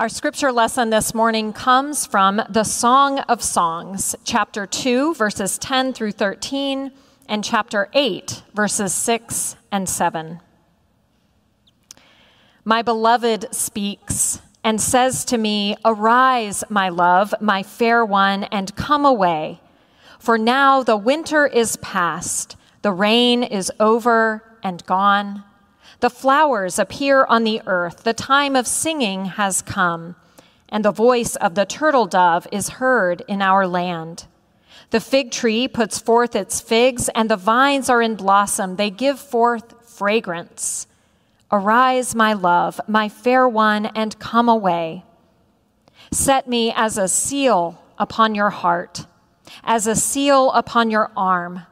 Our 0.00 0.08
scripture 0.08 0.50
lesson 0.50 0.88
this 0.88 1.12
morning 1.12 1.52
comes 1.52 2.06
from 2.06 2.40
the 2.48 2.64
Song 2.64 3.18
of 3.18 3.42
Songs, 3.42 4.16
chapter 4.24 4.66
2, 4.66 5.12
verses 5.12 5.58
10 5.58 5.92
through 5.92 6.12
13, 6.12 6.90
and 7.28 7.44
chapter 7.44 7.90
8, 7.92 8.42
verses 8.54 8.94
6 8.94 9.56
and 9.70 9.86
7. 9.86 10.40
My 12.64 12.80
beloved 12.80 13.54
speaks 13.54 14.40
and 14.64 14.80
says 14.80 15.22
to 15.26 15.36
me, 15.36 15.76
Arise, 15.84 16.64
my 16.70 16.88
love, 16.88 17.34
my 17.38 17.62
fair 17.62 18.02
one, 18.02 18.44
and 18.44 18.74
come 18.74 19.04
away. 19.04 19.60
For 20.18 20.38
now 20.38 20.82
the 20.82 20.96
winter 20.96 21.46
is 21.46 21.76
past, 21.76 22.56
the 22.80 22.92
rain 22.92 23.42
is 23.42 23.70
over 23.78 24.42
and 24.62 24.82
gone. 24.86 25.44
The 26.00 26.10
flowers 26.10 26.78
appear 26.78 27.26
on 27.26 27.44
the 27.44 27.60
earth, 27.66 28.04
the 28.04 28.14
time 28.14 28.56
of 28.56 28.66
singing 28.66 29.26
has 29.26 29.60
come, 29.60 30.16
and 30.70 30.82
the 30.82 30.92
voice 30.92 31.36
of 31.36 31.54
the 31.54 31.66
turtle 31.66 32.06
dove 32.06 32.46
is 32.50 32.80
heard 32.80 33.22
in 33.28 33.42
our 33.42 33.66
land. 33.66 34.26
The 34.90 35.00
fig 35.00 35.30
tree 35.30 35.68
puts 35.68 35.98
forth 35.98 36.34
its 36.34 36.60
figs, 36.60 37.10
and 37.14 37.30
the 37.30 37.36
vines 37.36 37.90
are 37.90 38.00
in 38.00 38.16
blossom. 38.16 38.76
They 38.76 38.90
give 38.90 39.20
forth 39.20 39.74
fragrance. 39.88 40.86
Arise, 41.52 42.14
my 42.14 42.32
love, 42.32 42.80
my 42.88 43.08
fair 43.08 43.46
one, 43.46 43.86
and 43.86 44.18
come 44.18 44.48
away. 44.48 45.04
Set 46.10 46.48
me 46.48 46.72
as 46.74 46.96
a 46.96 47.08
seal 47.08 47.80
upon 47.98 48.34
your 48.34 48.50
heart, 48.50 49.04
as 49.62 49.86
a 49.86 49.94
seal 49.94 50.50
upon 50.52 50.90
your 50.90 51.10
arm. 51.16 51.66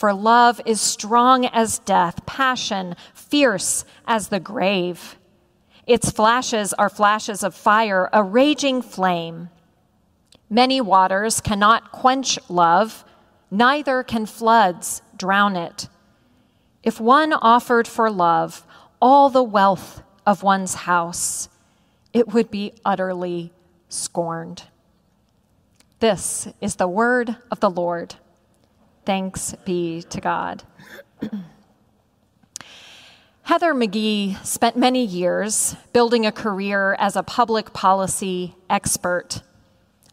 For 0.00 0.14
love 0.14 0.62
is 0.64 0.80
strong 0.80 1.44
as 1.44 1.80
death, 1.80 2.24
passion 2.24 2.96
fierce 3.12 3.84
as 4.06 4.28
the 4.28 4.40
grave. 4.40 5.18
Its 5.86 6.10
flashes 6.10 6.72
are 6.72 6.88
flashes 6.88 7.44
of 7.44 7.54
fire, 7.54 8.08
a 8.10 8.22
raging 8.22 8.80
flame. 8.80 9.50
Many 10.48 10.80
waters 10.80 11.42
cannot 11.42 11.92
quench 11.92 12.38
love, 12.48 13.04
neither 13.50 14.02
can 14.02 14.24
floods 14.24 15.02
drown 15.18 15.54
it. 15.54 15.90
If 16.82 16.98
one 16.98 17.34
offered 17.34 17.86
for 17.86 18.10
love 18.10 18.66
all 19.02 19.28
the 19.28 19.42
wealth 19.42 20.02
of 20.24 20.42
one's 20.42 20.76
house, 20.76 21.50
it 22.14 22.28
would 22.28 22.50
be 22.50 22.72
utterly 22.86 23.52
scorned. 23.90 24.62
This 25.98 26.48
is 26.62 26.76
the 26.76 26.88
word 26.88 27.36
of 27.50 27.60
the 27.60 27.68
Lord. 27.68 28.14
Thanks 29.10 29.56
be 29.64 30.02
to 30.02 30.20
God. 30.20 30.62
Heather 33.42 33.74
McGhee 33.74 34.36
spent 34.46 34.76
many 34.76 35.04
years 35.04 35.74
building 35.92 36.26
a 36.26 36.30
career 36.30 36.94
as 36.96 37.16
a 37.16 37.24
public 37.24 37.72
policy 37.72 38.54
expert. 38.70 39.42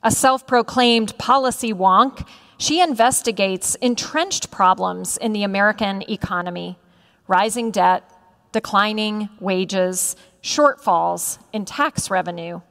A 0.02 0.10
self 0.10 0.48
proclaimed 0.48 1.16
policy 1.20 1.72
wonk, 1.72 2.28
she 2.58 2.82
investigates 2.82 3.76
entrenched 3.76 4.50
problems 4.50 5.16
in 5.18 5.32
the 5.32 5.44
American 5.44 6.02
economy 6.10 6.80
rising 7.28 7.70
debt, 7.70 8.04
declining 8.52 9.30
wages, 9.40 10.16
shortfalls 10.42 11.38
in 11.54 11.66
tax 11.66 12.10
revenue. 12.10 12.62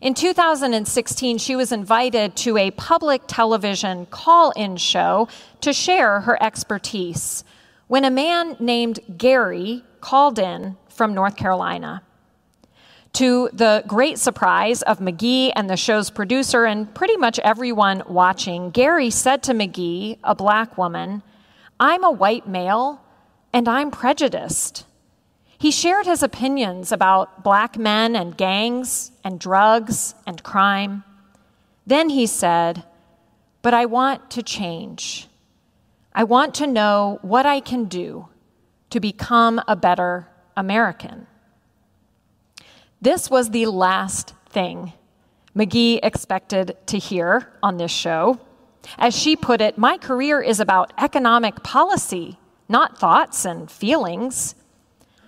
In 0.00 0.14
2016, 0.14 1.38
she 1.38 1.56
was 1.56 1.72
invited 1.72 2.36
to 2.36 2.56
a 2.56 2.70
public 2.72 3.22
television 3.26 4.06
call 4.06 4.50
in 4.52 4.76
show 4.76 5.28
to 5.60 5.72
share 5.72 6.20
her 6.20 6.42
expertise 6.42 7.44
when 7.86 8.04
a 8.04 8.10
man 8.10 8.56
named 8.60 9.00
Gary 9.16 9.84
called 10.00 10.38
in 10.38 10.76
from 10.88 11.14
North 11.14 11.36
Carolina. 11.36 12.02
To 13.14 13.48
the 13.52 13.84
great 13.86 14.18
surprise 14.18 14.82
of 14.82 14.98
McGhee 14.98 15.52
and 15.54 15.70
the 15.70 15.76
show's 15.76 16.10
producer, 16.10 16.64
and 16.64 16.92
pretty 16.92 17.16
much 17.16 17.38
everyone 17.38 18.02
watching, 18.08 18.70
Gary 18.70 19.10
said 19.10 19.42
to 19.44 19.52
McGhee, 19.52 20.18
a 20.24 20.34
black 20.34 20.76
woman, 20.76 21.22
I'm 21.78 22.02
a 22.02 22.10
white 22.10 22.48
male 22.48 23.00
and 23.52 23.68
I'm 23.68 23.92
prejudiced. 23.92 24.84
He 25.64 25.70
shared 25.70 26.04
his 26.04 26.22
opinions 26.22 26.92
about 26.92 27.42
black 27.42 27.78
men 27.78 28.14
and 28.14 28.36
gangs 28.36 29.12
and 29.24 29.40
drugs 29.40 30.14
and 30.26 30.42
crime. 30.42 31.04
Then 31.86 32.10
he 32.10 32.26
said, 32.26 32.84
But 33.62 33.72
I 33.72 33.86
want 33.86 34.30
to 34.32 34.42
change. 34.42 35.26
I 36.14 36.24
want 36.24 36.54
to 36.56 36.66
know 36.66 37.18
what 37.22 37.46
I 37.46 37.60
can 37.60 37.86
do 37.86 38.28
to 38.90 39.00
become 39.00 39.58
a 39.66 39.74
better 39.74 40.28
American. 40.54 41.26
This 43.00 43.30
was 43.30 43.48
the 43.48 43.64
last 43.64 44.34
thing 44.50 44.92
McGhee 45.56 45.98
expected 46.02 46.76
to 46.88 46.98
hear 46.98 47.48
on 47.62 47.78
this 47.78 47.90
show. 47.90 48.38
As 48.98 49.16
she 49.16 49.34
put 49.34 49.62
it, 49.62 49.78
my 49.78 49.96
career 49.96 50.42
is 50.42 50.60
about 50.60 50.92
economic 50.98 51.62
policy 51.62 52.36
not 52.68 52.98
thoughts 52.98 53.44
and 53.44 53.70
feelings. 53.70 54.54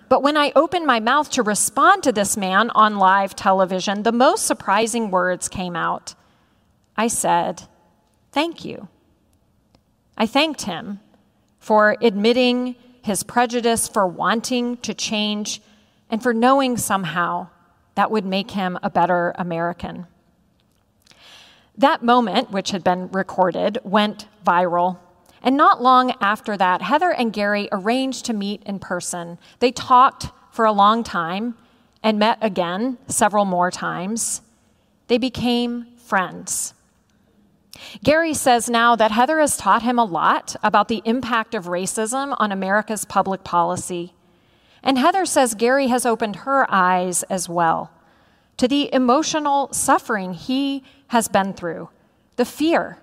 But 0.09 0.23
when 0.23 0.37
I 0.37 0.53
opened 0.55 0.85
my 0.85 0.99
mouth 0.99 1.29
to 1.31 1.43
respond 1.43 2.03
to 2.03 2.11
this 2.11 2.37
man 2.37 2.69
on 2.71 2.97
live 2.97 3.35
television, 3.35 4.03
the 4.03 4.11
most 4.11 4.45
surprising 4.45 5.11
words 5.11 5.49
came 5.49 5.75
out. 5.75 6.15
I 6.95 7.07
said, 7.07 7.63
Thank 8.31 8.63
you. 8.63 8.87
I 10.17 10.25
thanked 10.25 10.63
him 10.63 10.99
for 11.59 11.97
admitting 12.01 12.75
his 13.01 13.23
prejudice, 13.23 13.87
for 13.87 14.07
wanting 14.07 14.77
to 14.77 14.93
change, 14.93 15.61
and 16.09 16.21
for 16.21 16.33
knowing 16.33 16.77
somehow 16.77 17.47
that 17.95 18.11
would 18.11 18.25
make 18.25 18.51
him 18.51 18.77
a 18.83 18.89
better 18.89 19.33
American. 19.37 20.07
That 21.77 22.03
moment, 22.03 22.51
which 22.51 22.71
had 22.71 22.83
been 22.83 23.09
recorded, 23.11 23.79
went 23.83 24.27
viral 24.45 24.97
and 25.41 25.55
not 25.55 25.81
long 25.81 26.13
after 26.21 26.57
that, 26.57 26.81
Heather 26.81 27.11
and 27.11 27.31
Gary 27.31 27.69
arranged 27.71 28.25
to 28.25 28.33
meet 28.33 28.63
in 28.63 28.79
person. 28.79 29.37
They 29.59 29.71
talked 29.71 30.27
for 30.51 30.65
a 30.65 30.71
long 30.71 31.03
time 31.03 31.55
and 32.03 32.19
met 32.19 32.37
again 32.41 32.97
several 33.07 33.45
more 33.45 33.71
times. 33.71 34.41
They 35.07 35.17
became 35.17 35.85
friends. 35.97 36.73
Gary 38.03 38.33
says 38.33 38.69
now 38.69 38.95
that 38.95 39.11
Heather 39.11 39.39
has 39.39 39.57
taught 39.57 39.83
him 39.83 39.99
a 39.99 40.05
lot 40.05 40.55
about 40.63 40.87
the 40.87 41.01
impact 41.05 41.53
of 41.53 41.65
racism 41.65 42.35
on 42.39 42.51
America's 42.51 43.05
public 43.05 43.43
policy. 43.43 44.13
And 44.81 44.97
Heather 44.97 45.25
says 45.25 45.53
Gary 45.53 45.87
has 45.87 46.05
opened 46.05 46.37
her 46.37 46.65
eyes 46.69 47.23
as 47.23 47.47
well 47.47 47.91
to 48.57 48.67
the 48.67 48.91
emotional 48.93 49.71
suffering 49.71 50.33
he 50.33 50.83
has 51.09 51.27
been 51.27 51.53
through, 51.53 51.89
the 52.37 52.45
fear, 52.45 52.97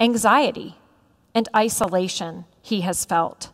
anxiety, 0.00 0.76
and 1.36 1.50
isolation 1.54 2.46
he 2.62 2.80
has 2.80 3.04
felt. 3.04 3.52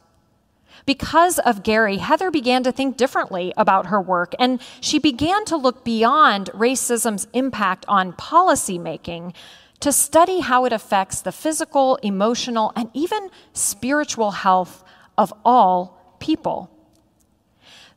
Because 0.87 1.41
of 1.41 1.65
Gary, 1.65 1.98
Heather 1.98 2.31
began 2.31 2.62
to 2.62 2.70
think 2.70 2.97
differently 2.97 3.53
about 3.56 3.87
her 3.87 4.00
work, 4.00 4.34
and 4.38 4.60
she 4.81 5.00
began 5.00 5.44
to 5.47 5.56
look 5.56 5.84
beyond 5.84 6.48
racism's 6.54 7.26
impact 7.32 7.84
on 7.88 8.12
policymaking 8.12 9.34
to 9.81 9.91
study 9.91 10.41
how 10.41 10.65
it 10.65 10.72
affects 10.72 11.21
the 11.21 11.32
physical, 11.32 11.97
emotional, 12.04 12.72
and 12.76 12.88
even 12.94 13.31
spiritual 13.53 14.31
health 14.31 14.84
of 15.19 15.34
all 15.44 16.16
people. 16.21 16.71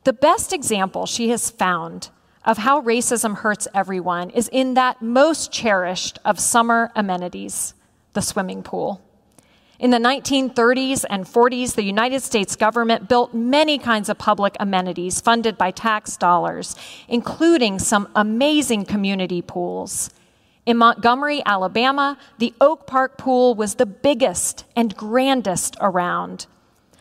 The 0.04 0.14
best 0.14 0.52
example 0.52 1.06
she 1.06 1.30
has 1.30 1.52
found 1.52 2.10
of 2.44 2.58
how 2.58 2.82
racism 2.82 3.38
hurts 3.38 3.68
everyone 3.74 4.32
is 4.32 4.50
in 4.52 4.74
that 4.74 5.04
most 5.04 5.52
cherished 5.52 6.18
of 6.26 6.40
summer 6.40 6.92
amenities, 6.96 7.76
the 8.14 8.22
swimming 8.22 8.64
pool. 8.64 9.05
In 9.78 9.90
the 9.90 9.98
1930s 9.98 11.04
and 11.10 11.26
40s, 11.26 11.76
the 11.76 11.84
United 11.84 12.24
States 12.24 12.56
government 12.56 13.10
built 13.10 13.34
many 13.34 13.78
kinds 13.78 14.08
of 14.08 14.18
public 14.18 14.56
amenities 14.58 15.20
funded 15.20 15.58
by 15.58 15.72
tax 15.72 16.16
dollars, 16.16 16.78
including 17.10 17.80
some 17.80 18.08
amazing 18.16 18.86
community 18.86 19.42
pools. 19.42 20.12
In 20.66 20.78
Montgomery, 20.78 21.44
Alabama, 21.46 22.18
the 22.38 22.54
Oak 22.62 22.88
Park 22.88 23.18
pool 23.18 23.54
was 23.54 23.76
the 23.76 23.86
biggest 23.86 24.64
and 24.78 24.96
grandest 24.96 25.76
around. 25.82 26.48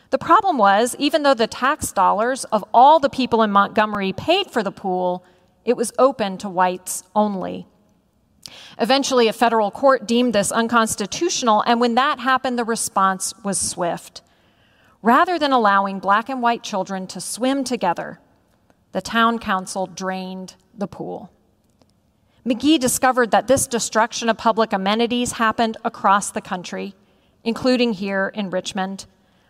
The 0.09 0.17
problem 0.17 0.57
was, 0.57 0.97
even 0.99 1.23
though 1.23 1.33
the 1.33 1.47
tax 1.47 1.93
dollars 1.93 2.43
of 2.45 2.63
all 2.73 2.99
the 2.99 3.09
people 3.09 3.41
in 3.41 3.51
Montgomery 3.51 4.11
paid 4.11 4.51
for 4.51 4.61
the 4.61 4.71
pool, 4.71 5.23
it 5.63 5.77
was 5.77 5.93
open 5.97 6.37
to 6.39 6.49
whites 6.49 7.03
only. 7.15 7.67
Eventually, 8.79 9.27
a 9.27 9.33
federal 9.33 9.71
court 9.71 10.07
deemed 10.07 10.33
this 10.33 10.51
unconstitutional, 10.51 11.63
and 11.65 11.79
when 11.79 11.95
that 11.95 12.19
happened, 12.19 12.59
the 12.59 12.63
response 12.63 13.33
was 13.43 13.59
swift. 13.59 14.21
Rather 15.01 15.37
than 15.37 15.51
allowing 15.51 15.99
black 15.99 16.29
and 16.29 16.41
white 16.41 16.63
children 16.63 17.07
to 17.07 17.21
swim 17.21 17.63
together, 17.63 18.19
the 18.91 19.01
town 19.01 19.39
council 19.39 19.87
drained 19.87 20.55
the 20.73 20.87
pool. 20.87 21.31
McGhee 22.45 22.79
discovered 22.79 23.31
that 23.31 23.47
this 23.47 23.67
destruction 23.67 24.29
of 24.29 24.37
public 24.37 24.71
amenities 24.71 25.33
happened 25.33 25.77
across 25.83 26.29
the 26.29 26.41
country, 26.41 26.93
including 27.43 27.93
here 27.93 28.31
in 28.35 28.49
Richmond. 28.49 29.05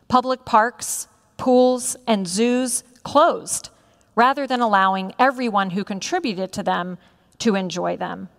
Public 0.08 0.46
parks, 0.46 1.08
pools, 1.38 1.98
and 2.08 2.28
zoos 2.28 2.84
closed 3.04 3.70
rather 4.16 4.48
than 4.48 4.62
allowing 4.62 5.14
everyone 5.20 5.72
who 5.72 5.84
contributed 5.84 6.52
to 6.54 6.64
them 6.64 6.98
to 7.40 7.56
enjoy 7.56 7.98
them. 7.98 8.30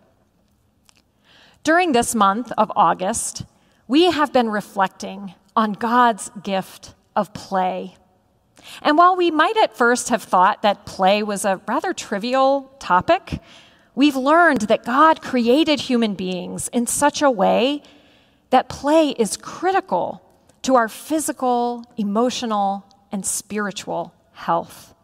During 1.66 1.90
this 1.90 2.14
month 2.14 2.52
of 2.56 2.70
August, 2.76 3.42
we 3.88 4.12
have 4.12 4.32
been 4.32 4.48
reflecting 4.48 5.34
on 5.56 5.72
God's 5.72 6.30
gift 6.44 6.94
of 7.16 7.34
play. 7.34 7.96
And 8.82 8.96
while 8.96 9.16
we 9.16 9.32
might 9.32 9.56
at 9.56 9.76
first 9.76 10.10
have 10.10 10.22
thought 10.22 10.62
that 10.62 10.86
play 10.86 11.24
was 11.24 11.44
a 11.44 11.60
rather 11.66 11.92
trivial 11.92 12.72
topic, 12.78 13.40
we've 13.96 14.14
learned 14.14 14.60
that 14.68 14.84
God 14.84 15.20
created 15.20 15.80
human 15.80 16.14
beings 16.14 16.68
in 16.68 16.86
such 16.86 17.20
a 17.20 17.32
way 17.32 17.82
that 18.50 18.68
play 18.68 19.08
is 19.18 19.36
critical 19.36 20.22
to 20.62 20.76
our 20.76 20.88
physical, 20.88 21.84
emotional, 21.96 22.86
and 23.10 23.26
spiritual 23.26 24.14
health. 24.34 24.94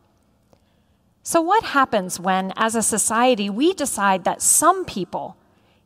So, 1.24 1.40
what 1.40 1.64
happens 1.64 2.20
when, 2.20 2.52
as 2.54 2.76
a 2.76 2.82
society, 2.82 3.50
we 3.50 3.74
decide 3.74 4.22
that 4.22 4.40
some 4.40 4.84
people, 4.84 5.36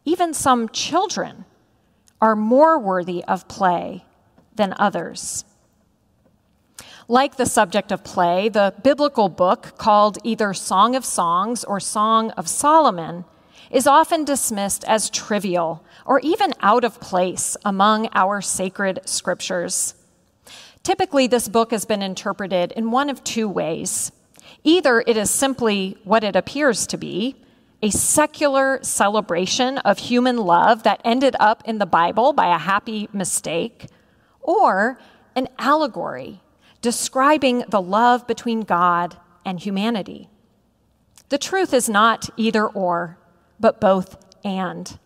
even 0.06 0.32
some 0.32 0.70
children, 0.70 1.44
are 2.20 2.36
more 2.36 2.78
worthy 2.78 3.22
of 3.24 3.46
play 3.48 4.04
than 4.54 4.72
others? 4.78 5.44
Like 7.08 7.36
the 7.36 7.44
subject 7.44 7.92
of 7.92 8.02
play, 8.02 8.48
the 8.48 8.72
biblical 8.82 9.28
book, 9.28 9.76
called 9.76 10.18
either 10.24 10.54
Song 10.54 10.96
of 10.96 11.04
Songs 11.04 11.62
or 11.64 11.78
Song 11.78 12.30
of 12.32 12.48
Solomon, 12.48 13.24
is 13.70 13.86
often 13.86 14.24
dismissed 14.24 14.84
as 14.84 15.10
trivial 15.10 15.84
or 16.04 16.20
even 16.20 16.54
out 16.60 16.84
of 16.84 17.00
place 17.00 17.56
among 17.64 18.08
our 18.12 18.40
sacred 18.40 19.00
scriptures. 19.04 19.94
Typically, 20.84 21.26
this 21.26 21.48
book 21.48 21.72
has 21.72 21.84
been 21.84 22.02
interpreted 22.02 22.72
in 22.72 22.92
one 22.92 23.10
of 23.10 23.24
two 23.24 23.48
ways. 23.48 24.12
Either 24.62 25.02
it 25.06 25.16
is 25.16 25.30
simply 25.30 25.96
what 26.04 26.22
it 26.22 26.36
appears 26.36 26.86
to 26.86 26.96
be, 26.96 27.34
a 27.82 27.90
secular 27.90 28.78
celebration 28.82 29.78
of 29.78 29.98
human 29.98 30.36
love 30.38 30.82
that 30.84 31.00
ended 31.04 31.36
up 31.38 31.62
in 31.66 31.78
the 31.78 31.86
Bible 31.86 32.32
by 32.32 32.54
a 32.54 32.58
happy 32.58 33.08
mistake, 33.12 33.86
or 34.40 34.98
an 35.34 35.48
allegory 35.58 36.40
describing 36.80 37.64
the 37.68 37.82
love 37.82 38.26
between 38.26 38.60
God 38.60 39.16
and 39.44 39.60
humanity. 39.60 40.28
The 41.28 41.38
truth 41.38 41.74
is 41.74 41.88
not 41.88 42.30
either 42.36 42.66
or, 42.66 43.18
but 43.58 43.80
both 43.80 44.16
and. 44.44 44.98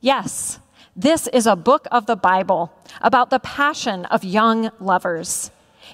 Yes, 0.00 0.58
this 0.96 1.26
is 1.28 1.46
a 1.46 1.56
book 1.56 1.86
of 1.92 2.06
the 2.06 2.16
Bible 2.16 2.72
about 3.00 3.30
the 3.30 3.38
passion 3.38 4.06
of 4.06 4.24
young 4.24 4.70
lovers. 4.80 5.50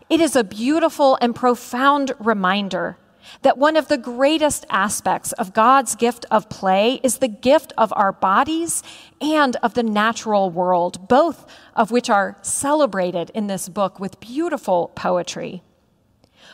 It 0.08 0.20
is 0.20 0.36
a 0.36 0.44
beautiful 0.44 1.18
and 1.20 1.34
profound 1.34 2.12
reminder 2.18 2.96
that 3.42 3.58
one 3.58 3.76
of 3.76 3.88
the 3.88 3.98
greatest 3.98 4.66
aspects 4.70 5.32
of 5.32 5.52
God's 5.52 5.94
gift 5.94 6.24
of 6.30 6.48
play 6.48 7.00
is 7.02 7.18
the 7.18 7.28
gift 7.28 7.72
of 7.76 7.92
our 7.96 8.12
bodies 8.12 8.82
and 9.20 9.56
of 9.56 9.74
the 9.74 9.82
natural 9.82 10.50
world, 10.50 11.08
both 11.08 11.46
of 11.74 11.90
which 11.90 12.10
are 12.10 12.36
celebrated 12.42 13.30
in 13.34 13.46
this 13.46 13.68
book 13.68 13.98
with 14.00 14.20
beautiful 14.20 14.92
poetry. 14.94 15.62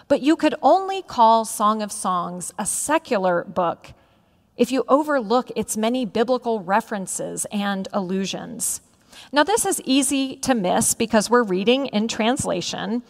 But 0.08 0.22
you 0.22 0.36
could 0.36 0.54
only 0.62 1.02
call 1.02 1.44
Song 1.44 1.82
of 1.82 1.92
Songs 1.92 2.52
a 2.58 2.66
secular 2.66 3.44
book 3.44 3.92
if 4.56 4.70
you 4.70 4.84
overlook 4.88 5.50
its 5.56 5.76
many 5.76 6.04
biblical 6.04 6.60
references 6.60 7.46
and 7.50 7.88
allusions. 7.92 8.80
Now, 9.30 9.44
this 9.44 9.64
is 9.64 9.80
easy 9.84 10.36
to 10.36 10.54
miss 10.54 10.94
because 10.94 11.30
we're 11.30 11.42
reading 11.42 11.86
in 11.86 12.08
translation, 12.08 13.02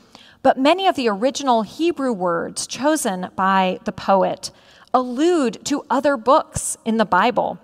but 0.43 0.59
many 0.59 0.87
of 0.87 0.97
the 0.97 1.09
original 1.09 1.63
Hebrew 1.63 2.13
words 2.13 2.67
chosen 2.67 3.29
by 3.37 3.79
the 3.85 3.93
poet 3.93 4.51
allude 4.93 5.65
to 5.65 5.87
other 5.89 6.17
books 6.17 6.77
in 6.85 6.97
the 6.97 7.05
Bible, 7.05 7.59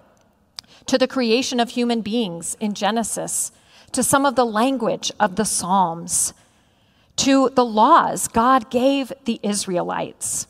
to 0.86 0.96
the 0.96 1.08
creation 1.08 1.60
of 1.60 1.70
human 1.70 2.00
beings 2.00 2.56
in 2.60 2.75
Genesis, 2.75 3.52
to 3.92 4.02
some 4.02 4.25
of 4.25 4.36
the 4.36 4.46
language 4.46 5.12
of 5.19 5.36
the 5.36 5.44
Psalms, 5.44 6.32
to 7.16 7.50
the 7.50 7.64
laws 7.64 8.28
God 8.28 8.70
gave 8.70 9.12
the 9.24 9.40
Israelites. 9.42 10.46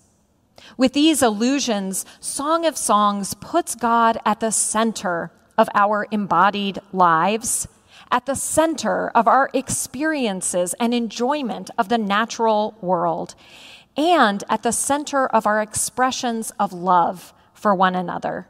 With 0.76 0.92
these 0.92 1.22
allusions, 1.22 2.04
Song 2.20 2.66
of 2.66 2.76
Songs 2.76 3.34
puts 3.34 3.74
God 3.74 4.18
at 4.24 4.40
the 4.40 4.52
center 4.52 5.32
of 5.56 5.68
our 5.74 6.06
embodied 6.12 6.78
lives 6.92 7.66
at 8.10 8.26
the 8.26 8.34
center 8.34 9.10
of 9.10 9.28
our 9.28 9.50
experiences 9.52 10.74
and 10.80 10.94
enjoyment 10.94 11.70
of 11.76 11.88
the 11.88 11.98
natural 11.98 12.76
world, 12.80 13.34
and 13.96 14.44
at 14.48 14.62
the 14.62 14.72
center 14.72 15.26
of 15.26 15.46
our 15.46 15.60
expressions 15.60 16.52
of 16.58 16.72
love 16.72 17.32
for 17.52 17.74
one 17.74 17.94
another. 17.94 18.46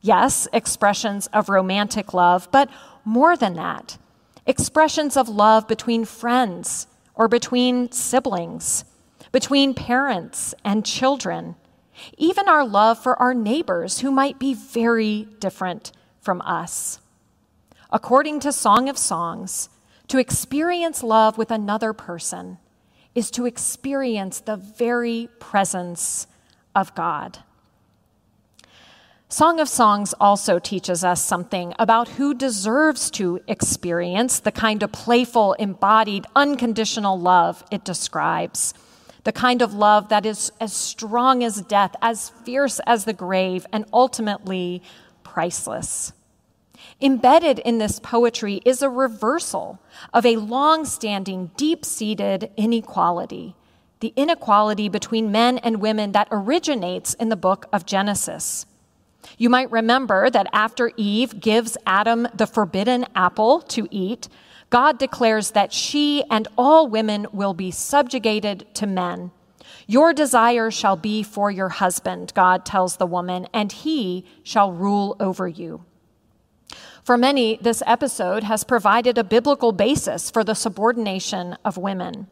Yes, 0.00 0.48
expressions 0.52 1.28
of 1.28 1.48
romantic 1.48 2.12
love, 2.12 2.48
but 2.50 2.68
more 3.04 3.36
than 3.36 3.54
that, 3.54 3.98
expressions 4.46 5.16
of 5.16 5.28
love 5.28 5.68
between 5.68 6.04
friends 6.04 6.86
or 7.14 7.28
between 7.28 7.92
siblings, 7.92 8.84
between 9.30 9.74
parents 9.74 10.54
and 10.64 10.84
children, 10.84 11.54
even 12.16 12.48
our 12.48 12.66
love 12.66 12.98
for 12.98 13.20
our 13.20 13.34
neighbors 13.34 14.00
who 14.00 14.10
might 14.10 14.38
be 14.38 14.54
very 14.54 15.28
different 15.38 15.92
from 16.20 16.40
us 16.42 16.98
according 17.92 18.40
to 18.40 18.52
Song 18.52 18.88
of 18.88 18.98
Songs, 18.98 19.68
to 20.08 20.18
experience 20.18 21.02
love 21.02 21.38
with 21.38 21.50
another 21.50 21.92
person 21.92 22.58
is 23.14 23.30
to 23.32 23.46
experience 23.46 24.40
the 24.40 24.56
very 24.56 25.28
presence 25.38 26.26
of 26.74 26.94
God. 26.94 27.38
Song 29.28 29.60
of 29.60 29.68
Songs 29.68 30.12
also 30.20 30.58
teaches 30.58 31.04
us 31.04 31.24
something 31.24 31.72
about 31.78 32.08
who 32.08 32.34
deserves 32.34 33.10
to 33.12 33.40
experience 33.46 34.40
the 34.40 34.50
kind 34.50 34.82
of 34.82 34.90
playful, 34.90 35.52
embodied, 35.52 36.26
unconditional 36.34 37.18
love 37.18 37.62
it 37.70 37.84
describes. 37.84 38.74
The 39.22 39.32
kind 39.32 39.62
of 39.62 39.72
love 39.72 40.08
that 40.08 40.26
is 40.26 40.50
as 40.60 40.72
strong 40.72 41.44
as 41.44 41.62
death, 41.62 41.94
as 42.02 42.30
fierce 42.44 42.80
as 42.86 43.04
the 43.04 43.12
grave, 43.12 43.66
and 43.72 43.84
ultimately 43.92 44.82
priceless. 45.22 46.12
Embedded 47.00 47.58
in 47.60 47.78
this 47.78 47.98
poetry 47.98 48.60
is 48.64 48.82
a 48.82 48.88
reversal 48.88 49.80
of 50.12 50.26
a 50.26 50.36
long 50.36 50.84
standing, 50.84 51.50
deep 51.56 51.84
seated 51.84 52.50
inequality, 52.56 53.54
the 54.00 54.12
inequality 54.16 54.88
between 54.88 55.32
men 55.32 55.58
and 55.58 55.80
women 55.80 56.12
that 56.12 56.28
originates 56.30 57.14
in 57.14 57.28
the 57.28 57.36
book 57.36 57.66
of 57.72 57.86
Genesis. 57.86 58.66
You 59.36 59.50
might 59.50 59.70
remember 59.70 60.30
that 60.30 60.46
after 60.52 60.92
Eve 60.96 61.40
gives 61.40 61.76
Adam 61.86 62.28
the 62.34 62.46
forbidden 62.46 63.06
apple 63.14 63.60
to 63.62 63.86
eat, 63.90 64.28
God 64.70 64.98
declares 64.98 65.50
that 65.50 65.72
she 65.72 66.22
and 66.30 66.48
all 66.56 66.86
women 66.86 67.26
will 67.32 67.54
be 67.54 67.70
subjugated 67.70 68.66
to 68.74 68.86
men. 68.86 69.30
Your 69.86 70.12
desire 70.12 70.70
shall 70.70 70.96
be 70.96 71.22
for 71.22 71.50
your 71.50 71.68
husband, 71.68 72.32
God 72.34 72.64
tells 72.64 72.96
the 72.96 73.06
woman, 73.06 73.48
and 73.52 73.72
he 73.72 74.24
shall 74.44 74.70
rule 74.70 75.16
over 75.18 75.48
you. 75.48 75.84
For 77.10 77.18
many, 77.18 77.56
this 77.56 77.82
episode 77.88 78.44
has 78.44 78.62
provided 78.62 79.18
a 79.18 79.24
biblical 79.24 79.72
basis 79.72 80.30
for 80.30 80.44
the 80.44 80.54
subordination 80.54 81.56
of 81.64 81.76
women. 81.76 82.28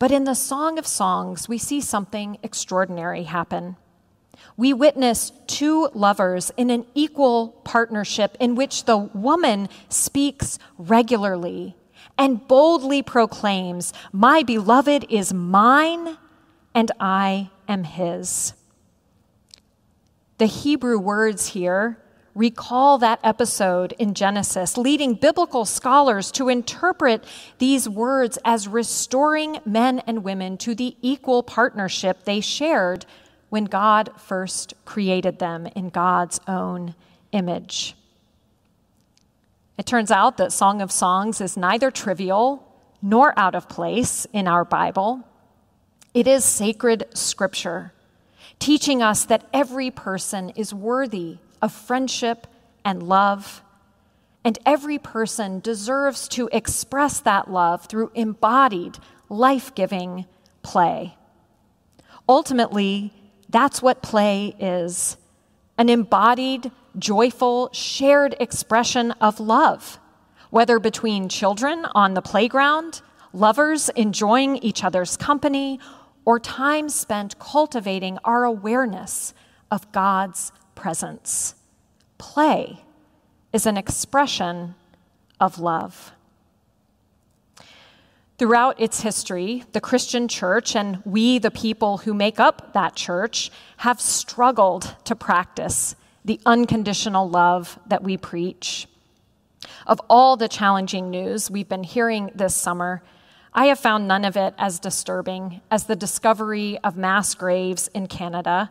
But 0.00 0.10
in 0.10 0.24
the 0.24 0.34
Song 0.34 0.76
of 0.76 0.88
Songs, 0.88 1.48
we 1.48 1.56
see 1.56 1.80
something 1.80 2.36
extraordinary 2.42 3.22
happen. 3.22 3.76
We 4.56 4.72
witness 4.72 5.30
two 5.46 5.88
lovers 5.94 6.50
in 6.56 6.70
an 6.70 6.84
equal 6.96 7.60
partnership 7.62 8.36
in 8.40 8.56
which 8.56 8.86
the 8.86 8.96
woman 8.96 9.68
speaks 9.88 10.58
regularly 10.78 11.76
and 12.18 12.44
boldly 12.48 13.04
proclaims, 13.04 13.92
My 14.10 14.42
beloved 14.42 15.06
is 15.08 15.32
mine 15.32 16.18
and 16.74 16.90
I 16.98 17.50
am 17.68 17.84
his. 17.84 18.52
The 20.38 20.46
Hebrew 20.46 20.98
words 20.98 21.50
here 21.50 21.98
recall 22.36 22.98
that 22.98 23.18
episode 23.24 23.94
in 23.98 24.12
Genesis, 24.12 24.76
leading 24.76 25.14
biblical 25.14 25.64
scholars 25.64 26.30
to 26.30 26.50
interpret 26.50 27.24
these 27.58 27.88
words 27.88 28.38
as 28.44 28.68
restoring 28.68 29.58
men 29.64 30.00
and 30.00 30.22
women 30.22 30.58
to 30.58 30.74
the 30.74 30.94
equal 31.00 31.42
partnership 31.42 32.24
they 32.24 32.40
shared 32.40 33.06
when 33.48 33.64
God 33.64 34.10
first 34.18 34.74
created 34.84 35.38
them 35.38 35.66
in 35.74 35.88
God's 35.88 36.38
own 36.46 36.94
image. 37.32 37.96
It 39.78 39.86
turns 39.86 40.10
out 40.10 40.36
that 40.36 40.52
Song 40.52 40.82
of 40.82 40.92
Songs 40.92 41.40
is 41.40 41.56
neither 41.56 41.90
trivial 41.90 42.62
nor 43.00 43.38
out 43.38 43.54
of 43.54 43.68
place 43.68 44.26
in 44.34 44.46
our 44.46 44.64
Bible. 44.64 45.26
It 46.12 46.26
is 46.26 46.44
sacred 46.44 47.06
scripture, 47.14 47.92
teaching 48.58 49.00
us 49.00 49.24
that 49.24 49.46
every 49.54 49.90
person 49.90 50.50
is 50.50 50.74
worthy 50.74 51.38
of 51.66 51.72
friendship 51.72 52.46
and 52.84 53.02
love. 53.02 53.60
And 54.44 54.56
every 54.64 54.98
person 54.98 55.58
deserves 55.58 56.28
to 56.28 56.48
express 56.52 57.18
that 57.20 57.50
love 57.50 57.86
through 57.86 58.12
embodied, 58.14 58.96
life 59.28 59.74
giving 59.74 60.26
play. 60.62 61.16
Ultimately, 62.28 63.12
that's 63.48 63.82
what 63.82 64.00
play 64.00 64.54
is 64.60 65.16
an 65.76 65.88
embodied, 65.88 66.70
joyful, 66.98 67.68
shared 67.72 68.36
expression 68.38 69.10
of 69.20 69.40
love, 69.40 69.98
whether 70.50 70.78
between 70.78 71.28
children 71.28 71.84
on 71.96 72.14
the 72.14 72.22
playground, 72.22 73.02
lovers 73.32 73.88
enjoying 73.90 74.56
each 74.58 74.84
other's 74.84 75.16
company, 75.16 75.80
or 76.24 76.38
time 76.38 76.88
spent 76.88 77.38
cultivating 77.40 78.18
our 78.24 78.44
awareness 78.44 79.34
of 79.70 79.90
God's 79.90 80.52
presence. 80.76 81.56
Play 82.18 82.84
is 83.52 83.66
an 83.66 83.76
expression 83.76 84.76
of 85.40 85.58
love. 85.58 86.12
Throughout 88.38 88.78
its 88.78 89.00
history, 89.00 89.64
the 89.72 89.80
Christian 89.80 90.28
church 90.28 90.76
and 90.76 91.02
we, 91.04 91.38
the 91.38 91.50
people 91.50 91.98
who 91.98 92.12
make 92.12 92.38
up 92.38 92.74
that 92.74 92.94
church, 92.94 93.50
have 93.78 94.00
struggled 94.00 94.94
to 95.04 95.16
practice 95.16 95.96
the 96.24 96.38
unconditional 96.44 97.28
love 97.28 97.78
that 97.86 98.02
we 98.02 98.18
preach. 98.18 98.86
Of 99.86 100.00
all 100.10 100.36
the 100.36 100.48
challenging 100.48 101.08
news 101.10 101.50
we've 101.50 101.68
been 101.68 101.82
hearing 101.82 102.30
this 102.34 102.54
summer, 102.54 103.02
I 103.54 103.66
have 103.66 103.78
found 103.78 104.06
none 104.06 104.26
of 104.26 104.36
it 104.36 104.52
as 104.58 104.78
disturbing 104.78 105.62
as 105.70 105.84
the 105.84 105.96
discovery 105.96 106.78
of 106.84 106.94
mass 106.94 107.34
graves 107.34 107.88
in 107.94 108.06
Canada, 108.06 108.70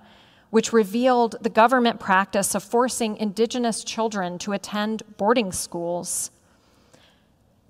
which 0.55 0.71
revealed 0.71 1.35
the 1.41 1.49
government 1.49 1.99
practice 1.99 2.55
of 2.55 2.63
forcing 2.63 3.17
Indigenous 3.17 3.83
children 3.83 4.37
to 4.37 4.53
attend 4.53 5.03
boarding 5.17 5.51
schools. 5.51 6.31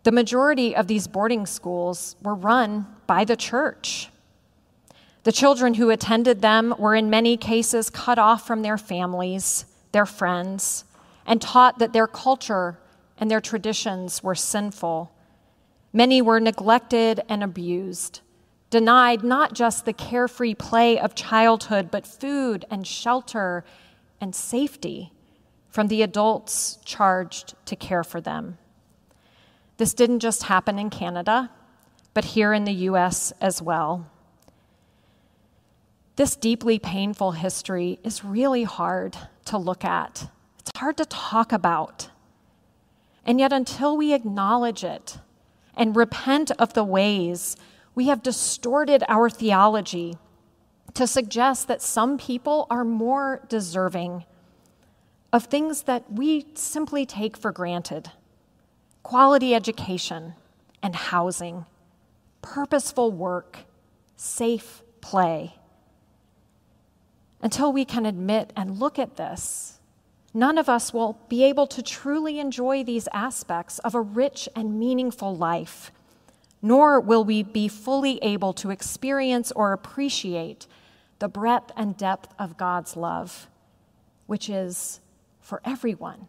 The 0.04 0.12
majority 0.12 0.76
of 0.76 0.86
these 0.86 1.08
boarding 1.08 1.48
schools 1.48 2.16
were 2.22 2.36
run 2.36 2.86
by 3.08 3.26
the 3.26 3.36
church. 3.36 4.10
The 5.24 5.32
children 5.32 5.74
who 5.74 5.90
attended 5.90 6.44
them 6.44 6.76
were 6.78 6.94
in 6.94 7.10
many 7.10 7.38
cases 7.38 7.90
cut 7.90 8.20
off 8.20 8.46
from 8.46 8.62
their 8.62 8.78
families, 8.78 9.66
their 9.92 10.06
friends, 10.06 10.84
and 11.26 11.42
taught 11.42 11.80
that 11.80 11.92
their 11.92 12.06
culture 12.06 12.78
and 13.18 13.32
their 13.32 13.42
traditions 13.42 14.22
were 14.22 14.36
sinful. 14.36 15.12
Many 15.92 16.22
were 16.22 16.40
neglected 16.40 17.24
and 17.28 17.42
abused, 17.42 18.22
denied 18.70 19.24
not 19.24 19.54
just 19.54 19.86
the 19.86 19.94
carefree 19.94 20.56
play 20.56 21.00
of 21.00 21.16
childhood, 21.16 21.90
but 21.92 22.06
food 22.08 22.66
and 22.70 22.86
shelter 22.86 23.64
and 24.20 24.36
safety 24.36 25.12
from 25.70 25.88
the 25.88 26.02
adults 26.02 26.80
charged 26.86 27.54
to 27.66 27.76
care 27.76 28.04
for 28.04 28.22
them. 28.22 28.58
This 29.78 29.94
didn't 29.94 30.20
just 30.20 30.44
happen 30.44 30.80
in 30.80 30.90
Canada, 30.90 31.52
but 32.14 32.26
here 32.26 32.54
in 32.54 32.64
the 32.64 32.74
US 32.90 33.34
as 33.42 33.62
well. 33.62 34.10
This 36.16 36.38
deeply 36.38 36.80
painful 36.80 37.34
history 37.34 38.00
is 38.04 38.24
really 38.24 38.64
hard 38.64 39.18
to 39.46 39.58
look 39.58 39.84
at. 39.84 40.30
It's 40.60 40.72
hard 40.78 40.96
to 40.98 41.06
talk 41.06 41.52
about. 41.52 42.10
And 43.26 43.40
yet, 43.40 43.52
until 43.52 43.98
we 43.98 44.14
acknowledge 44.14 44.84
it 44.84 45.18
and 45.76 45.96
repent 45.96 46.52
of 46.52 46.74
the 46.74 46.84
ways 46.84 47.58
we 47.96 48.08
have 48.08 48.22
distorted 48.22 49.04
our 49.08 49.30
theology 49.30 50.18
to 50.94 51.08
suggest 51.08 51.68
that 51.68 51.82
some 51.82 52.18
people 52.18 52.68
are 52.70 52.84
more 52.84 53.42
deserving 53.50 54.26
of 55.34 55.46
things 55.46 55.84
that 55.84 56.12
we 56.12 56.46
simply 56.54 57.06
take 57.06 57.36
for 57.36 57.52
granted 57.52 58.12
quality 59.04 59.54
education 59.54 60.34
and 60.82 60.96
housing, 60.96 61.66
purposeful 62.42 63.12
work, 63.12 63.60
safe 64.16 64.82
play. 65.00 65.54
Until 67.40 67.72
we 67.72 67.86
can 67.86 68.08
admit 68.08 68.52
and 68.56 68.80
look 68.80 68.98
at 68.98 69.18
this, 69.18 69.80
none 70.34 70.58
of 70.58 70.68
us 70.68 70.92
will 70.92 71.20
be 71.30 71.44
able 71.44 71.68
to 71.68 71.84
truly 71.84 72.40
enjoy 72.40 72.84
these 72.84 73.08
aspects 73.14 73.78
of 73.80 73.94
a 73.94 74.02
rich 74.02 74.50
and 74.56 74.80
meaningful 74.80 75.36
life, 75.36 75.92
nor 76.66 77.00
will 77.00 77.24
we 77.24 77.44
be 77.44 77.68
fully 77.68 78.18
able 78.22 78.52
to 78.54 78.72
experience 78.72 79.52
or 79.52 79.72
appreciate 79.72 80.68
the 81.20 81.28
breadth 81.28 81.72
and 81.78 81.96
depth 81.96 82.34
of 82.40 82.58
God's 82.58 82.98
love, 82.98 83.48
which 84.28 84.50
is 84.50 85.00
for 85.40 85.62
everyone 85.64 86.28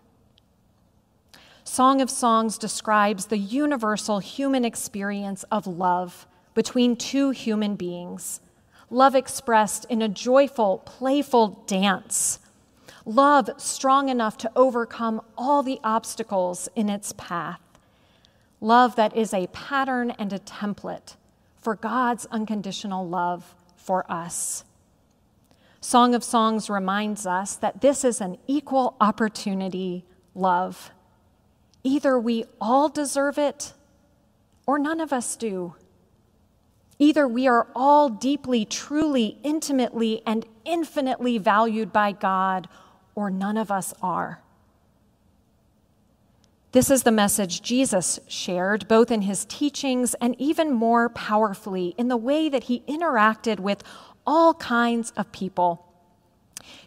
Song 1.69 2.01
of 2.01 2.09
Songs 2.09 2.59
describes 2.59 3.27
the 3.27 3.39
universal 3.39 4.21
human 4.21 4.65
experience 4.65 5.43
of 5.51 5.67
love 5.67 6.27
between 6.55 6.95
two 6.95 7.31
human 7.31 7.75
beings. 7.75 8.41
Love 8.89 9.17
expressed 9.17 9.85
in 9.91 10.01
a 10.01 10.09
joyful, 10.09 10.79
playful 10.79 11.65
dance. 11.67 12.39
Love 13.05 13.51
strong 13.57 14.09
enough 14.09 14.39
to 14.39 14.51
overcome 14.55 15.21
all 15.37 15.65
the 15.65 15.81
obstacles 15.83 16.69
in 16.77 16.89
its 16.89 17.13
path. 17.15 17.61
Love 18.61 18.97
that 18.97 19.17
is 19.17 19.35
a 19.35 19.47
pattern 19.49 20.11
and 20.13 20.33
a 20.33 20.39
template 20.39 21.17
for 21.57 21.75
God's 21.75 22.27
unconditional 22.27 23.07
love 23.07 23.55
for 23.77 24.11
us. 24.11 24.65
Song 25.81 26.15
of 26.15 26.25
Songs 26.25 26.69
reminds 26.69 27.27
us 27.27 27.57
that 27.57 27.81
this 27.81 28.05
is 28.05 28.21
an 28.21 28.39
equal 28.47 28.97
opportunity 29.01 30.05
love. 30.35 30.91
Either 31.85 32.19
we 32.19 32.45
all 32.61 32.89
deserve 32.89 33.39
it 33.39 33.73
or 34.67 34.79
none 34.79 35.01
of 35.01 35.13
us 35.13 35.37
do. 35.37 35.75
Either 36.99 37.29
we 37.29 37.47
are 37.47 37.69
all 37.75 38.09
deeply, 38.09 38.65
truly, 38.65 39.39
intimately, 39.43 40.23
and 40.27 40.47
infinitely 40.65 41.39
valued 41.39 41.93
by 41.93 42.11
God, 42.11 42.69
or 43.15 43.31
none 43.31 43.57
of 43.57 43.71
us 43.71 43.93
are. 44.03 44.41
This 46.77 46.91
is 46.91 47.05
the 47.05 47.11
message 47.11 47.63
Jesus 47.63 48.21
shared, 48.29 48.87
both 48.87 49.11
in 49.11 49.23
his 49.23 49.47
teachings 49.47 50.13
and 50.21 50.37
even 50.39 50.75
more 50.75 51.09
powerfully 51.09 51.95
in 51.97 52.09
the 52.09 52.19
way 52.19 52.51
that 52.51 52.65
he 52.65 52.81
interacted 52.87 53.61
with 53.61 53.83
all 54.27 54.53
kinds 54.53 55.11
of 55.17 55.33
people. 55.33 55.91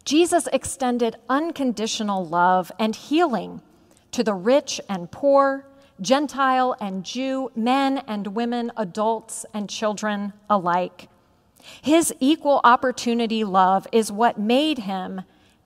Jesus 0.06 0.48
extended 0.54 1.16
unconditional 1.28 2.24
love 2.24 2.72
and 2.78 2.96
healing 2.96 3.64
to 4.12 4.24
the 4.24 4.36
rich 4.36 4.80
and 4.88 5.10
poor, 5.10 5.66
Gentile 6.00 6.76
and 6.80 7.04
Jew, 7.04 7.50
men 7.56 8.04
and 8.06 8.36
women, 8.36 8.72
adults 8.78 9.44
and 9.56 9.68
children 9.68 10.34
alike. 10.52 11.10
His 11.82 12.14
equal 12.20 12.62
opportunity 12.64 13.44
love 13.44 13.88
is 13.92 14.12
what 14.12 14.38
made 14.38 14.78
him 14.78 15.22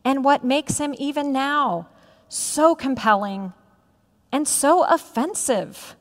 and 0.06 0.24
what 0.24 0.46
makes 0.46 0.77
him 0.77 0.96
even 0.98 1.34
now 1.34 1.89
so 2.30 2.74
compelling 2.74 3.51
and 4.33 4.47
so 4.47 4.83
offensive. 4.83 5.95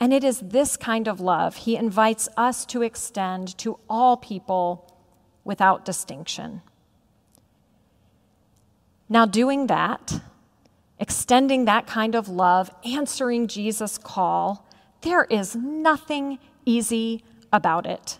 And 0.00 0.12
it 0.12 0.24
is 0.24 0.40
this 0.40 0.76
kind 0.76 1.06
of 1.06 1.20
love 1.20 1.54
he 1.58 1.76
invites 1.76 2.28
us 2.36 2.66
to 2.66 2.82
extend 2.82 3.56
to 3.58 3.78
all 3.88 4.16
people 4.16 4.92
without 5.44 5.84
distinction. 5.84 6.60
Now, 9.08 9.26
doing 9.26 9.68
that, 9.68 10.20
extending 10.98 11.66
that 11.66 11.86
kind 11.86 12.16
of 12.16 12.28
love, 12.28 12.74
answering 12.84 13.46
Jesus' 13.46 13.96
call, 13.96 14.66
there 15.02 15.24
is 15.24 15.54
nothing 15.54 16.40
easy 16.66 17.22
about 17.52 17.86
it. 17.86 18.18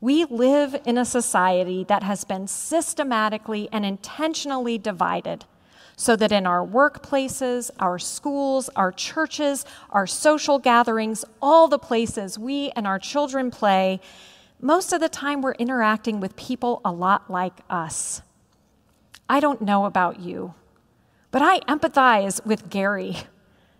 We 0.00 0.24
live 0.24 0.74
in 0.84 0.98
a 0.98 1.04
society 1.04 1.84
that 1.84 2.02
has 2.02 2.24
been 2.24 2.48
systematically 2.48 3.68
and 3.70 3.86
intentionally 3.86 4.76
divided 4.76 5.44
so 6.02 6.16
that 6.16 6.32
in 6.32 6.48
our 6.48 6.66
workplaces, 6.66 7.70
our 7.78 7.96
schools, 7.96 8.68
our 8.74 8.90
churches, 8.90 9.64
our 9.90 10.04
social 10.04 10.58
gatherings, 10.58 11.24
all 11.40 11.68
the 11.68 11.78
places 11.78 12.36
we 12.36 12.72
and 12.74 12.88
our 12.88 12.98
children 12.98 13.52
play, 13.52 14.00
most 14.60 14.92
of 14.92 15.00
the 15.00 15.08
time 15.08 15.42
we're 15.42 15.52
interacting 15.52 16.18
with 16.18 16.34
people 16.34 16.80
a 16.84 16.90
lot 16.90 17.30
like 17.30 17.60
us. 17.70 18.20
I 19.28 19.38
don't 19.38 19.62
know 19.62 19.84
about 19.84 20.18
you, 20.18 20.54
but 21.30 21.40
I 21.40 21.60
empathize 21.60 22.44
with 22.44 22.68
Gary, 22.68 23.18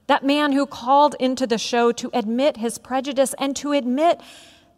that 0.06 0.24
man 0.24 0.52
who 0.52 0.64
called 0.64 1.16
into 1.18 1.44
the 1.44 1.58
show 1.58 1.90
to 1.90 2.08
admit 2.14 2.58
his 2.58 2.78
prejudice 2.78 3.34
and 3.36 3.56
to 3.56 3.72
admit 3.72 4.20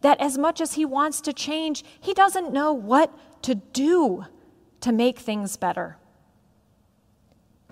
that 0.00 0.18
as 0.18 0.38
much 0.38 0.62
as 0.62 0.74
he 0.74 0.86
wants 0.86 1.20
to 1.20 1.34
change, 1.34 1.84
he 2.00 2.14
doesn't 2.14 2.54
know 2.54 2.72
what 2.72 3.12
to 3.42 3.54
do 3.54 4.24
to 4.80 4.92
make 4.92 5.18
things 5.18 5.58
better. 5.58 5.98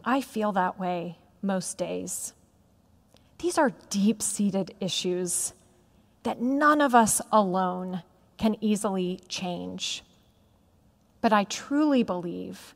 I 0.04 0.20
feel 0.20 0.52
that 0.52 0.78
way 0.78 1.18
most 1.42 1.78
days. 1.78 2.32
These 3.38 3.58
are 3.58 3.72
deep 3.90 4.22
seated 4.22 4.74
issues 4.80 5.52
that 6.22 6.40
none 6.40 6.80
of 6.80 6.94
us 6.94 7.20
alone 7.30 8.02
can 8.38 8.56
easily 8.60 9.20
change. 9.28 10.02
But 11.20 11.32
I 11.32 11.44
truly 11.44 12.02
believe 12.02 12.74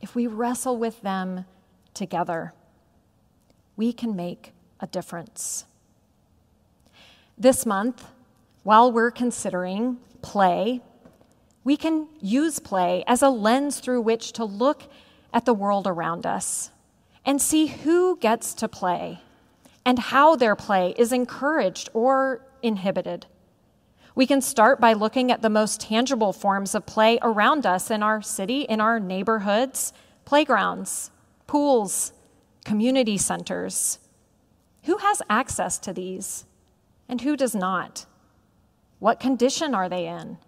if 0.00 0.14
we 0.14 0.26
wrestle 0.26 0.76
with 0.76 1.02
them 1.02 1.44
together, 1.94 2.54
we 3.76 3.92
can 3.92 4.16
make 4.16 4.52
a 4.80 4.86
difference. 4.86 5.64
This 7.36 7.64
month, 7.66 8.06
while 8.62 8.92
we're 8.92 9.10
considering 9.10 9.98
play 10.22 10.82
We 11.64 11.76
can 11.76 12.08
use 12.20 12.58
play 12.58 13.04
as 13.06 13.22
a 13.22 13.28
lens 13.28 13.80
through 13.80 14.00
which 14.00 14.32
to 14.32 14.44
look 14.44 14.84
at 15.32 15.44
the 15.44 15.54
world 15.54 15.86
around 15.86 16.26
us 16.26 16.70
and 17.24 17.40
see 17.40 17.66
who 17.66 18.16
gets 18.18 18.54
to 18.54 18.68
play 18.68 19.20
and 19.84 19.98
how 19.98 20.36
their 20.36 20.56
play 20.56 20.94
is 20.96 21.12
encouraged 21.12 21.88
or 21.94 22.44
inhibited. 22.62 23.26
We 24.14 24.26
can 24.26 24.40
start 24.40 24.80
by 24.80 24.92
looking 24.92 25.30
at 25.30 25.42
the 25.42 25.50
most 25.50 25.80
tangible 25.80 26.32
forms 26.32 26.74
of 26.74 26.86
play 26.86 27.18
around 27.22 27.64
us 27.64 27.90
in 27.90 28.02
our 28.02 28.20
city, 28.20 28.62
in 28.62 28.80
our 28.80 29.00
neighborhoods, 29.00 29.92
playgrounds, 30.24 31.10
pools, 31.46 32.12
community 32.64 33.16
centers. 33.16 33.98
Who 34.84 34.98
has 34.98 35.22
access 35.30 35.78
to 35.80 35.92
these 35.92 36.44
and 37.08 37.20
who 37.20 37.36
does 37.36 37.54
not? 37.54 38.06
What 38.98 39.20
condition 39.20 39.74
are 39.74 39.88
they 39.88 40.06
in 40.06 40.38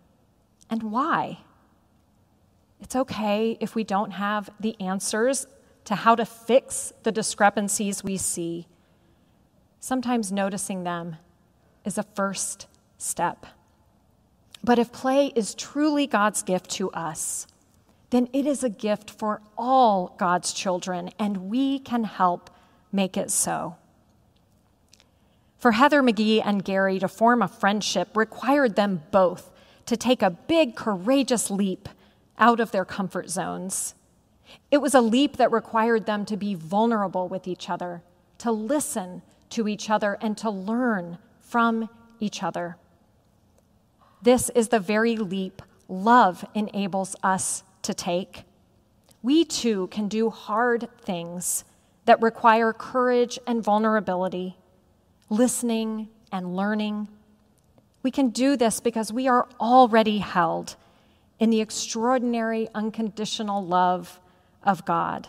and 0.69 0.83
why? 0.83 1.39
It's 2.83 2.97
okay 2.97 3.57
if 3.61 3.77
we 3.77 3.85
don't 3.85 4.11
have 4.11 4.51
the 4.59 4.79
answers 4.81 5.47
to 5.85 5.95
how 5.95 6.17
to 6.17 6.27
fix 6.27 6.93
the 7.05 7.13
discrepancies 7.13 8.03
we 8.03 8.17
see. 8.17 8.67
Sometimes 9.79 10.33
noticing 10.33 10.83
them 10.83 11.17
is 11.85 11.97
a 11.97 12.03
first 12.03 12.67
step. 12.99 13.47
But 14.65 14.81
if 14.81 14.93
play 14.93 15.33
is 15.37 15.55
truly 15.55 16.09
God's 16.09 16.43
gift 16.43 16.71
to 16.73 16.91
us, 16.91 17.47
then 18.11 18.29
it 18.33 18.47
is 18.47 18.65
a 18.65 18.69
gift 18.69 19.11
for 19.11 19.41
all 19.57 20.15
God's 20.19 20.53
children, 20.53 21.11
and 21.19 21.49
we 21.49 21.79
can 21.79 22.05
help 22.05 22.51
make 22.91 23.17
it 23.17 23.31
so. 23.31 23.77
For 25.57 25.73
Heather 25.73 26.03
McGhee 26.03 26.43
and 26.45 26.65
Gary 26.65 26.99
to 26.99 27.09
form 27.09 27.43
a 27.43 27.49
friendship 27.49 28.17
required 28.17 28.75
them 28.75 29.03
both 29.13 29.51
to 29.87 29.97
take 29.97 30.21
a 30.21 30.31
big, 30.31 30.75
courageous 30.75 31.51
leap 31.51 31.89
out 32.39 32.61
of 32.61 32.71
their 32.71 32.85
comfort 32.85 33.31
zones. 33.31 33.95
It 34.71 34.79
was 34.79 34.95
a 34.95 35.01
leap 35.01 35.37
that 35.37 35.53
required 35.53 36.07
them 36.07 36.25
to 36.27 36.37
be 36.37 36.55
vulnerable 36.55 37.29
with 37.29 37.47
each 37.47 37.71
other, 37.71 38.03
to 38.39 38.51
listen 38.51 39.23
to 39.51 39.69
each 39.69 39.91
other, 39.91 40.19
and 40.21 40.37
to 40.39 40.51
learn 40.51 41.19
from 41.41 41.89
each 42.21 42.43
other. 42.43 42.77
This 44.23 44.51
is 44.51 44.69
the 44.69 44.81
very 44.81 45.17
leap 45.17 45.63
love 45.89 46.45
enables 46.55 47.17
us 47.23 47.65
to 47.83 47.93
take. 47.93 48.45
We 49.23 49.45
too 49.45 49.89
can 49.89 50.09
do 50.09 50.31
hard 50.31 50.89
things 51.01 51.65
that 52.05 52.23
require 52.23 52.73
courage 52.73 53.39
and 53.47 53.63
vulnerability, 53.63 54.57
listening 55.29 56.09
and 56.33 56.57
learning. 56.57 57.09
We 58.03 58.11
can 58.11 58.31
do 58.31 58.57
this 58.57 58.81
because 58.81 59.13
we 59.13 59.29
are 59.29 59.47
already 59.61 60.19
held 60.19 60.77
in 61.43 61.51
the 61.51 61.61
extraordinary, 61.61 62.69
unconditional 62.73 63.67
love 63.67 64.21
of 64.63 64.85
God. 64.85 65.27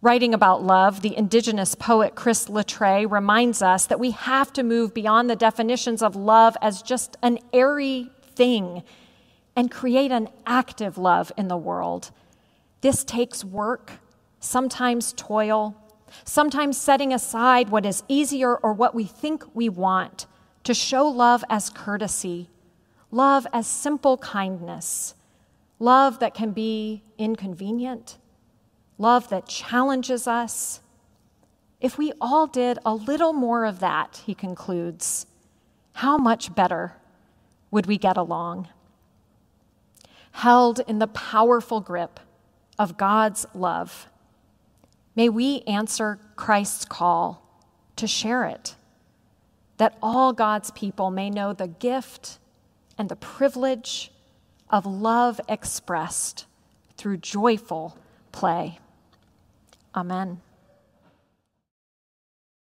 Writing 0.00 0.32
about 0.32 0.62
love, 0.62 1.02
the 1.02 1.16
indigenous 1.16 1.74
poet 1.74 2.14
Chris 2.14 2.46
Latre 2.46 3.10
reminds 3.10 3.60
us 3.60 3.86
that 3.86 3.98
we 3.98 4.12
have 4.12 4.52
to 4.52 4.62
move 4.62 4.94
beyond 4.94 5.28
the 5.28 5.34
definitions 5.34 6.00
of 6.00 6.14
love 6.14 6.56
as 6.62 6.80
just 6.80 7.16
an 7.24 7.40
airy 7.52 8.12
thing 8.36 8.84
and 9.56 9.68
create 9.68 10.12
an 10.12 10.28
active 10.46 10.96
love 10.96 11.32
in 11.36 11.48
the 11.48 11.56
world. 11.56 12.12
This 12.82 13.02
takes 13.02 13.44
work, 13.44 13.94
sometimes 14.38 15.12
toil, 15.14 15.74
sometimes 16.24 16.80
setting 16.80 17.12
aside 17.12 17.70
what 17.70 17.84
is 17.84 18.04
easier 18.06 18.54
or 18.54 18.72
what 18.72 18.94
we 18.94 19.06
think 19.06 19.42
we 19.56 19.68
want 19.68 20.26
to 20.62 20.72
show 20.72 21.08
love 21.08 21.42
as 21.50 21.68
courtesy, 21.68 22.48
love 23.12 23.46
as 23.52 23.68
simple 23.68 24.18
kindness, 24.18 25.14
love 25.78 26.18
that 26.18 26.34
can 26.34 26.50
be 26.50 27.04
inconvenient 27.16 28.18
love 29.02 29.28
that 29.30 29.48
challenges 29.48 30.26
us. 30.26 30.80
If 31.80 31.98
we 31.98 32.12
all 32.20 32.46
did 32.46 32.78
a 32.86 32.94
little 32.94 33.32
more 33.32 33.64
of 33.64 33.80
that, 33.80 34.22
he 34.24 34.34
concludes, 34.34 35.26
how 35.94 36.16
much 36.16 36.54
better 36.54 36.94
would 37.72 37.86
we 37.86 37.98
get 37.98 38.16
along? 38.16 38.68
Held 40.30 40.80
in 40.86 41.00
the 41.00 41.08
powerful 41.08 41.80
grip 41.80 42.20
of 42.78 42.96
God's 42.96 43.44
love, 43.54 44.06
may 45.16 45.28
we 45.28 45.62
answer 45.62 46.18
Christ's 46.36 46.84
call 46.84 47.42
to 47.96 48.06
share 48.06 48.44
it, 48.44 48.76
that 49.76 49.98
all 50.00 50.32
God's 50.32 50.70
people 50.70 51.10
may 51.10 51.28
know 51.28 51.52
the 51.52 51.66
gift 51.66 52.38
and 53.02 53.08
the 53.08 53.16
privilege 53.16 54.12
of 54.70 54.86
love 54.86 55.40
expressed 55.48 56.46
through 56.96 57.16
joyful 57.16 57.98
play. 58.30 58.78
Amen. 59.92 60.40